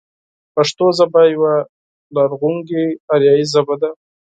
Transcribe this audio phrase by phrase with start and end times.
[0.55, 1.55] پښتو ژبه يوه
[2.15, 3.89] لرغونې اريايي ژبه ده.